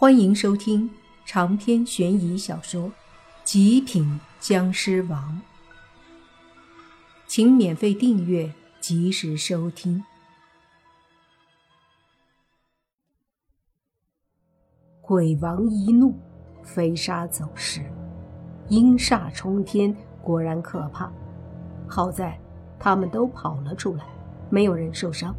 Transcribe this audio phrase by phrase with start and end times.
[0.00, 0.88] 欢迎收听
[1.24, 2.84] 长篇悬疑小说
[3.42, 5.20] 《极品僵尸王》，
[7.26, 8.48] 请免费订阅，
[8.80, 10.04] 及时收听。
[15.00, 16.14] 鬼王一怒，
[16.62, 17.82] 飞沙走石，
[18.68, 19.92] 阴煞冲天，
[20.22, 21.12] 果然可怕。
[21.88, 22.38] 好在
[22.78, 24.04] 他们都跑了出来，
[24.48, 25.34] 没有人受伤，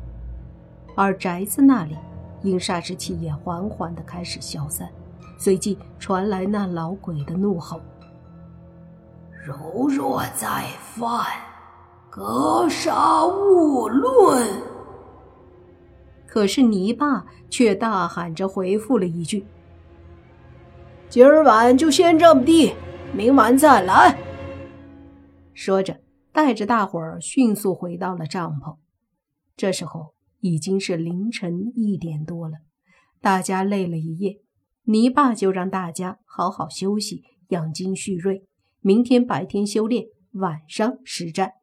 [0.97, 1.95] 而宅子那里。
[2.41, 4.89] 阴煞之气也缓缓地开始消散，
[5.37, 7.81] 随即传来那老鬼的怒吼
[9.43, 10.63] ：“如若再
[10.95, 11.25] 犯，
[12.09, 14.47] 格杀勿论。”
[16.25, 19.45] 可是泥巴却大喊着回复了一句
[21.09, 22.73] ：“今儿晚就先这么地，
[23.13, 24.17] 明晚再来。”
[25.53, 25.99] 说着，
[26.31, 28.75] 带着大伙儿迅速回到了帐篷。
[29.57, 30.13] 这时候。
[30.39, 32.57] 已经是凌晨一点多了，
[33.19, 34.41] 大家累了一夜，
[34.83, 38.45] 泥巴就让大家好好休息，养精蓄锐，
[38.79, 41.53] 明天白天修炼，晚上实战。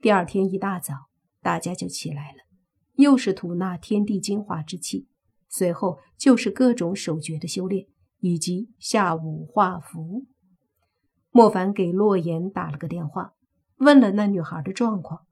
[0.00, 0.94] 第二天一大早，
[1.40, 2.38] 大家就起来了，
[2.96, 5.08] 又是吐纳天地精华之气，
[5.48, 7.86] 随后就是各种手诀的修炼，
[8.20, 10.26] 以及下午画符。
[11.30, 13.32] 莫凡给洛言打了个电话，
[13.78, 15.22] 问了那女孩的状况，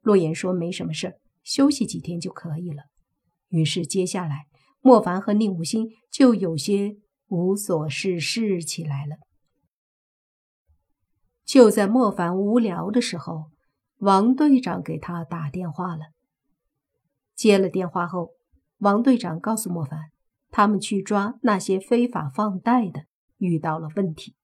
[0.00, 1.14] 洛言说没什么事儿。
[1.50, 2.84] 休息几天就可以了。
[3.48, 4.46] 于是，接下来
[4.80, 9.16] 莫凡和宁无心就有些无所事事起来了。
[11.44, 13.50] 就在莫凡无聊的时候，
[13.96, 16.12] 王队长给他打电话了。
[17.34, 18.30] 接了电话后，
[18.78, 20.12] 王队长告诉莫凡，
[20.52, 23.06] 他们去抓那些非法放贷的
[23.38, 24.36] 遇到了问题。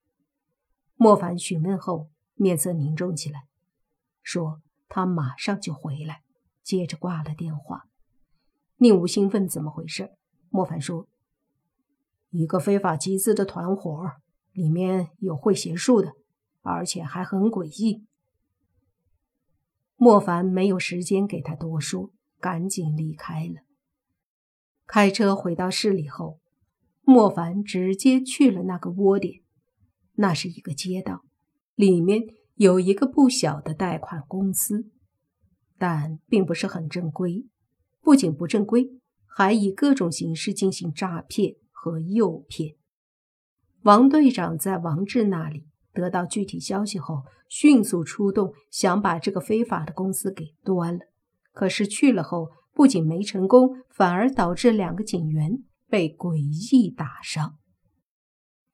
[0.97, 3.45] 莫凡询问后，面色凝重起来，
[4.25, 6.26] 说他马上就回来。
[6.67, 7.85] 接着挂了电话，
[8.79, 10.11] 宁无心问怎么回事。
[10.51, 11.07] 莫凡说
[12.31, 14.11] ：“一个非法集资的团伙，
[14.51, 16.15] 里面有会邪术的，
[16.63, 18.05] 而且还很诡异。”
[19.95, 22.11] 莫凡没有时间给他多说，
[22.41, 23.63] 赶紧离开了。
[24.89, 26.41] 开车回到市里后，
[27.03, 29.41] 莫凡直接去了那个窝点。
[30.15, 31.23] 那是一个街道，
[31.77, 32.23] 里面
[32.57, 34.91] 有一个不小的贷款公司。
[35.79, 37.47] 但并不是很正规，
[38.01, 38.89] 不仅不正规，
[39.27, 42.77] 还以各种形式进行诈骗和诱骗。
[43.83, 51.01] 王队长在王志那里得到具体消息后，迅速出动，想把这个非法的公司给端了。
[51.53, 57.59] 可是去了后，不仅没成功，反而导致两个警员被诡异打伤。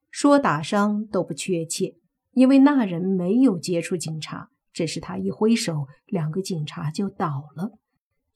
[0.09, 1.95] 说打伤都不确切，
[2.31, 4.49] 因为那人没有接触警察。
[4.73, 7.77] 只是他一挥手，两个警察就倒了。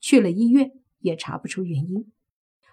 [0.00, 2.12] 去了医院也查不出原因，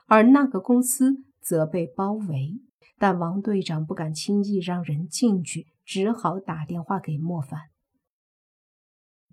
[0.05, 2.61] 而那个公司则被包围。
[2.97, 7.71] 但王队长不敢轻易让人进去，只好打电话给莫凡。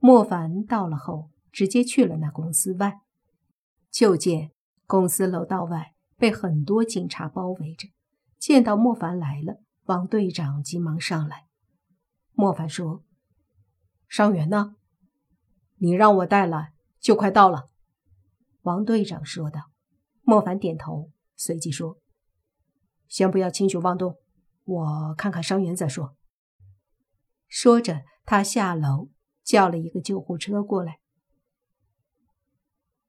[0.00, 3.02] 莫凡到了后，直接去了那公司外，
[3.88, 4.50] 就见
[4.86, 7.86] 公司楼道外被很多警察包围着。
[8.36, 11.44] 见到莫凡来了，王队长急忙上来。
[12.32, 13.04] 莫凡说。
[14.12, 14.76] 伤员呢？
[15.76, 17.70] 你让我带来，就快到了。”
[18.60, 19.70] 王队长说道。
[20.20, 21.96] 莫凡点头，随即说
[23.08, 24.18] ：“先不要轻举妄动，
[24.64, 26.14] 我看看伤员再说。”
[27.48, 29.08] 说着，他下楼
[29.42, 30.98] 叫了一个救护车过来。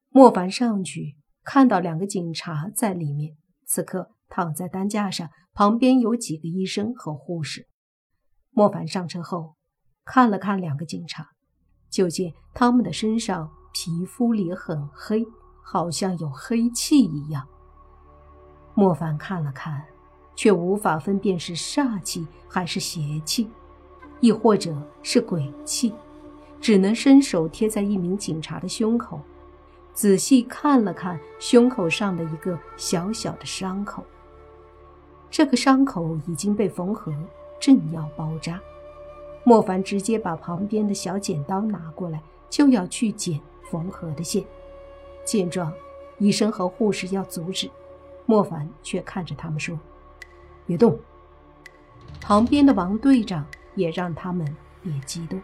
[0.07, 7.67] 莫凡上去，看到两个警察在里面，此刻躺在担架上，旁边有几个医生和护士。
[8.51, 9.57] 莫凡上车后。
[10.05, 11.29] 看了看两个警察，
[11.89, 15.25] 就见他们的身上皮肤里很黑，
[15.61, 17.47] 好像有黑气一样。
[18.73, 19.85] 莫凡看了看，
[20.35, 23.49] 却无法分辨是煞气还是邪气，
[24.19, 25.93] 亦或者是鬼气，
[26.59, 29.21] 只能伸手贴在一名警察的胸口，
[29.93, 34.03] 仔细看了看胸口上的一个小小的伤口。
[35.29, 37.13] 这个伤口已经被缝合，
[37.59, 38.59] 正要包扎。
[39.43, 44.43] 莫凡直接把旁边的小剪刀拿过来，就要去剪缝合的线。
[45.25, 45.73] 见状，
[46.17, 47.69] 医生和护士要阻止，
[48.25, 49.77] 莫凡却看着他们说
[50.65, 50.97] ：“别动。”
[52.21, 53.45] 旁边的王队长
[53.75, 55.41] 也让他们别激动。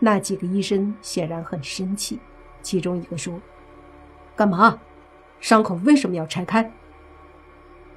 [0.00, 2.18] 那几个医生显然很生气，
[2.60, 3.40] 其中一个说
[4.34, 4.80] ：“干嘛？
[5.38, 6.72] 伤口为什么要拆开？”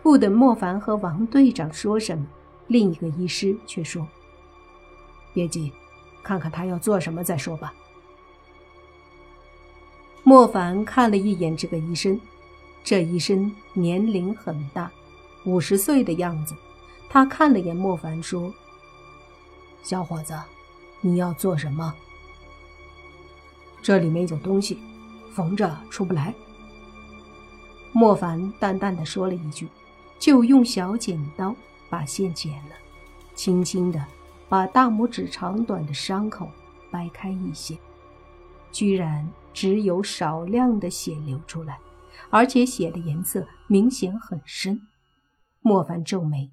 [0.03, 2.27] 不等莫凡和王队长说什么，
[2.67, 4.07] 另一个医师却说。
[5.33, 5.71] 别急，
[6.23, 7.73] 看看他要做什么再说吧。
[10.23, 12.19] 莫凡看了一眼这个医生，
[12.83, 14.91] 这医生年龄很大，
[15.45, 16.55] 五十岁的样子。
[17.09, 18.53] 他看了眼莫凡，说
[19.81, 20.39] ：“小伙子，
[21.01, 21.95] 你要做什么？
[23.81, 24.77] 这里面有东西，
[25.33, 26.33] 缝着出不来。”
[27.91, 29.67] 莫凡淡淡的说了一句，
[30.19, 31.55] 就用小剪刀
[31.89, 32.75] 把线剪了，
[33.33, 34.05] 轻轻的
[34.49, 36.49] 把大拇指长短的伤口
[36.91, 37.77] 掰开一些，
[38.71, 41.79] 居然只有少量的血流出来，
[42.31, 44.81] 而且血的颜色明显很深。
[45.61, 46.51] 莫凡皱眉。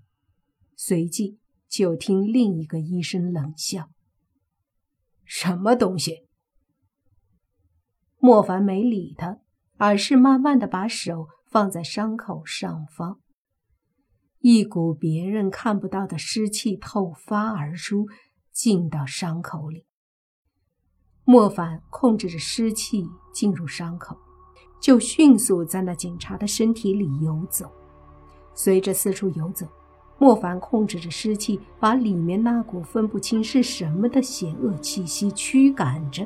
[0.78, 1.38] 随即
[1.70, 3.88] 就听另一个医生冷笑
[5.24, 6.28] ：“什么东西？”
[8.20, 9.38] 莫凡没理他，
[9.78, 13.20] 而是慢慢的把手放在伤口上方。
[14.48, 18.06] 一股别人看不到的湿气透发而出，
[18.52, 19.84] 进到伤口里。
[21.24, 24.16] 莫凡控制着湿气进入伤口，
[24.80, 27.68] 就迅速在那警察的身体里游走，
[28.54, 29.66] 随着四处游走。
[30.16, 36.24] 莫凡控制着湿气，把里面那股分不清是什么的邪恶气息驱赶着。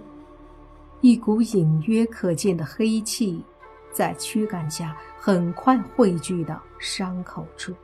[1.00, 3.42] 一股隐约可见的黑气，
[3.90, 7.74] 在驱赶下很快汇聚到伤口处，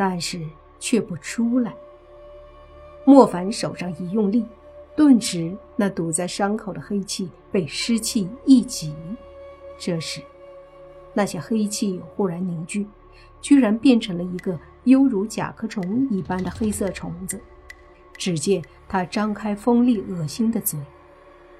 [0.00, 0.40] 但是
[0.78, 1.74] 却不出来。
[3.04, 4.46] 莫凡手上一用力，
[4.96, 8.94] 顿时那堵在伤口的黑气被湿气一挤，
[9.78, 10.22] 这时，
[11.12, 12.86] 那些黑气忽然凝聚，
[13.42, 14.58] 居然变成了一个。
[14.84, 17.38] 犹如甲壳虫一般的黑色虫子，
[18.16, 20.80] 只见它张开锋利恶心的嘴，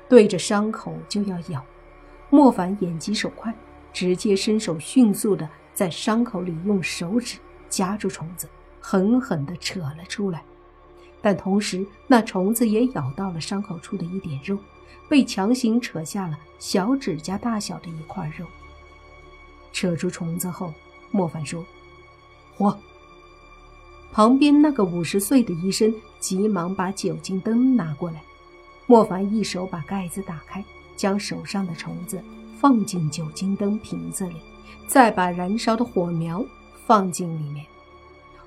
[0.08, 1.62] 对着伤口就要咬。
[2.30, 3.54] 莫凡眼疾手快，
[3.92, 7.36] 直接伸手迅速的在伤口里用手指
[7.70, 8.46] 夹住虫子，
[8.80, 10.42] 狠狠地扯了出来。
[11.22, 14.58] 但同时，那虫子也咬到了伤口处的一点肉，
[15.08, 18.44] 被强行扯下了小指甲大小的一块肉。
[19.72, 20.74] 扯出虫子后，
[21.10, 21.64] 莫凡说
[22.58, 22.76] ：“嚯！”
[24.12, 28.20] 旁边那个五十岁的医生急忙把酒精灯拿过来，
[28.86, 30.64] 莫凡一手把盖子打开，
[30.96, 32.20] 将手上的虫子
[32.58, 34.36] 放进酒精灯瓶子里，
[34.88, 36.44] 再把燃烧的火苗
[36.86, 37.64] 放进里面，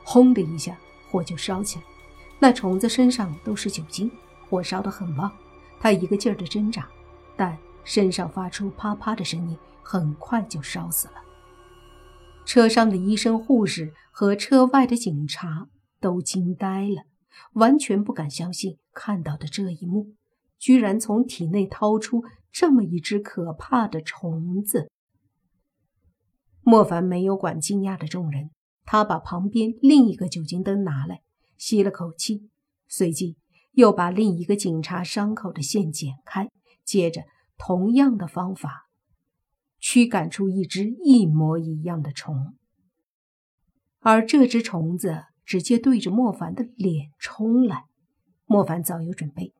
[0.03, 0.77] 轰的一下，
[1.09, 1.85] 火就烧起来。
[2.39, 4.11] 那虫子身上都是酒精，
[4.49, 5.31] 火烧得很旺，
[5.79, 6.87] 它一个劲儿的挣扎，
[7.37, 11.13] 但身上发出啪啪的声音，很快就烧死了。
[12.45, 15.69] 车上的医生、护士和车外的警察
[16.01, 17.03] 都惊呆了，
[17.53, 20.13] 完全不敢相信看到的这一幕，
[20.59, 24.91] 居然从体内掏出这么一只可怕的虫子。
[26.63, 28.49] 莫凡没有管惊讶的众人，
[28.85, 31.21] 他把旁边另一个酒精灯拿来，
[31.57, 32.49] 吸了口气，
[32.87, 33.37] 随即
[33.73, 36.49] 又把另一个警察伤口的线剪开，
[36.85, 37.23] 接着
[37.57, 38.89] 同样的方法。
[39.79, 42.55] 驱赶出一只一模一样的虫，
[43.99, 47.83] 而这只虫子直接对着莫凡的脸冲来。
[48.45, 49.53] 莫凡早有准备，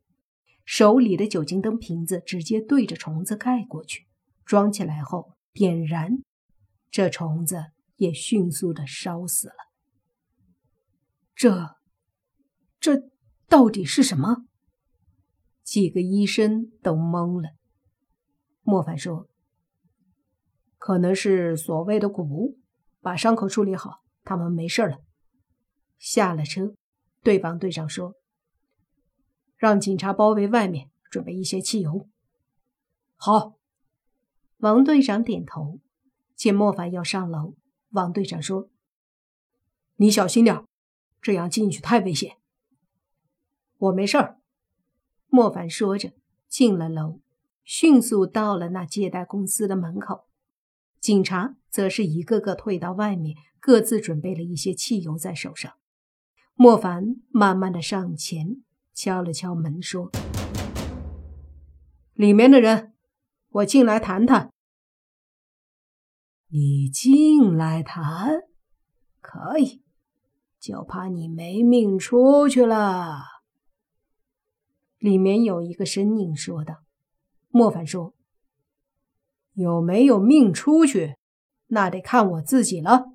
[0.64, 4.06] 手里的酒精灯瓶子直接对着虫子盖过去，
[4.46, 6.24] 装起来后点燃，
[6.94, 9.56] 这虫子也迅速的烧死了。
[11.34, 11.76] 这，
[12.80, 13.10] 这
[13.48, 14.46] 到底是什么？
[15.64, 17.56] 几个医生都懵了。
[18.62, 19.28] 莫凡说。
[20.78, 22.58] 可能是所谓的蛊，
[23.02, 25.00] 把伤口处理好，他们没事了。
[25.98, 26.76] 下了车，
[27.24, 28.14] 对王队长说
[29.58, 32.08] ：“让警察包围外面，准备一些汽油。”
[33.18, 33.58] 好，
[34.58, 35.80] 王队长点头。
[36.44, 37.56] 见莫凡要上楼，
[37.92, 38.70] 王队长说
[39.96, 40.62] ：“你小心点，
[41.22, 42.36] 这样进去太危险。”
[43.80, 44.42] 我没事儿。
[45.28, 46.12] 莫凡说着
[46.50, 47.22] 进了楼，
[47.64, 50.26] 迅速到了那借贷公司的门口。
[51.00, 55.72] 警察则是一个个退到外面，各自准备了一些汽油在手上。
[56.56, 58.62] 莫凡慢慢的上前，
[58.94, 60.12] 敲了敲门，说
[62.16, 62.94] ：“里面的人，
[63.48, 64.52] 我进来谈谈。”
[66.56, 68.44] 你进来谈，
[69.22, 69.82] 可以，
[70.60, 73.24] 就怕你没命出去了。
[75.00, 76.84] 里面有一个声音说道。
[77.50, 78.14] 莫凡说。
[79.54, 81.16] 有没有命出去，
[81.70, 83.06] 那得看我自己了。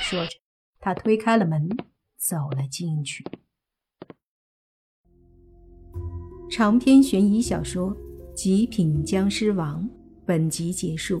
[0.00, 0.32] 说着，
[0.80, 1.68] 他推开了门，
[2.16, 3.24] 走了进去。
[6.50, 7.94] 长篇悬疑小说
[8.34, 9.84] 《极品僵尸王》
[10.26, 11.20] 本集结束，